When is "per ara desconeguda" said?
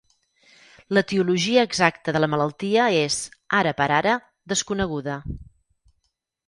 3.83-5.21